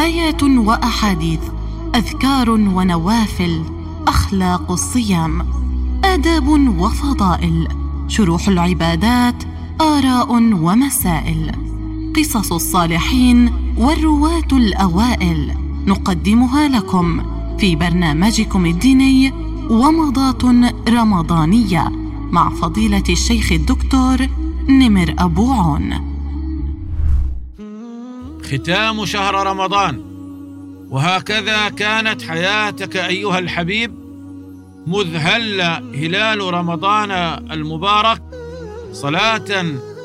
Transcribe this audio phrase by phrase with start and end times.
[0.00, 1.40] آيات وأحاديث
[1.94, 3.62] أذكار ونوافل
[4.06, 5.46] أخلاق الصيام
[6.04, 7.68] آداب وفضائل
[8.08, 9.34] شروح العبادات
[9.80, 11.52] آراء ومسائل
[12.16, 15.54] قصص الصالحين والرواة الأوائل
[15.86, 17.22] نقدمها لكم
[17.58, 19.32] في برنامجكم الديني
[19.70, 20.44] ومضات
[20.88, 21.92] رمضانية
[22.30, 24.28] مع فضيلة الشيخ الدكتور
[24.68, 26.09] نمر أبو عون.
[28.50, 30.02] ختام شهر رمضان.
[30.90, 33.94] وهكذا كانت حياتك أيها الحبيب
[34.86, 35.60] مذ هل
[35.94, 37.10] هلال رمضان
[37.50, 38.22] المبارك
[38.92, 39.64] صلاة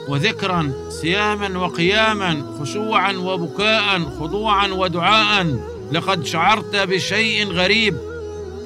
[0.09, 5.59] وذكرا صياما وقياما خشوعا وبكاء خضوعا ودعاء.
[5.91, 7.98] لقد شعرت بشيء غريب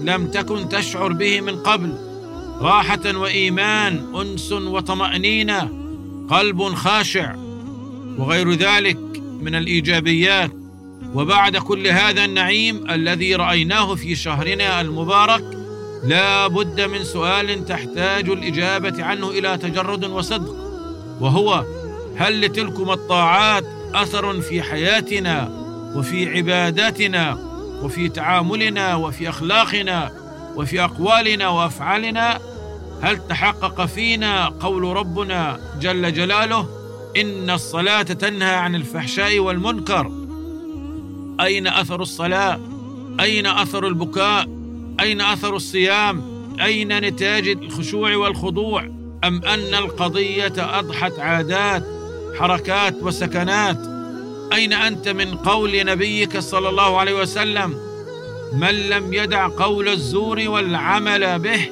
[0.02, 1.94] لم تكن تشعر به من قبل.
[2.62, 5.70] راحة وإيمان أنس وطمأنينة
[6.30, 7.36] قلب خاشع.
[8.18, 9.09] وغير ذلك
[9.42, 10.52] من الإيجابيات.
[11.14, 15.44] وبعد كل هذا النعيم الذي رأيناه في شهرنا المبارك
[16.04, 20.56] لا بد من سؤال تحتاج الإجابة عنه إلى تجرد وصدق
[21.22, 21.66] وهو
[22.18, 23.64] هل لتلكم الطاعات
[23.96, 25.52] أثر في حياتنا
[25.96, 27.40] وفي عباداتنا
[27.84, 30.12] وفي تعاملنا وفي أخلاقنا
[30.56, 32.40] وفي أقوالنا وأفعالنا؟
[33.02, 36.79] هل تحقق فينا قول ربنا جل جلاله؟
[37.18, 40.12] إن الصلاة تنهى عن الفحشاء والمنكر.
[41.42, 42.60] أين أثر الصلاة؟
[43.20, 44.48] أين أثر البكاء؟
[45.00, 46.24] أين أثر الصيام؟
[46.62, 48.84] أين نتاج الخشوع والخضوع؟
[49.24, 51.84] أم أن القضية أضحت عادات
[52.40, 53.78] حركات وسكنات؟
[54.54, 57.78] أين أنت من قول نبيك صلى الله عليه وسلم؟
[58.54, 61.70] من لم يدع قول الزور والعمل به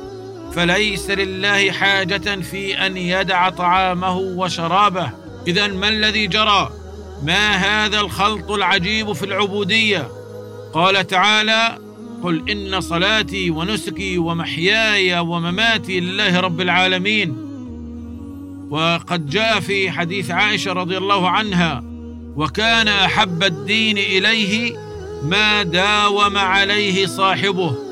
[0.53, 5.26] فليس لله حاجة في أن يدع طعامه وشرابه.
[5.47, 6.71] اذا ما الذي جرى؟
[7.23, 10.07] ما هذا الخلط العجيب في العبودية؟
[10.73, 11.79] قال تعالى
[12.23, 17.37] قل إن صلاتي ونسكي ومحياي ومماتي لله رب العالمين.
[18.69, 21.83] وقد جاء في حديث عائشة رضي الله عنها
[22.35, 24.77] وكان أحب الدين إليه
[25.23, 27.86] ما داوم عليه صاحبه.